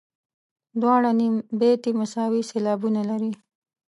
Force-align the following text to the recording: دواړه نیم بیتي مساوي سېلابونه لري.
دواړه 0.81 1.09
نیم 1.19 1.35
بیتي 1.59 1.91
مساوي 1.99 2.41
سېلابونه 2.49 3.01
لري. 3.09 3.31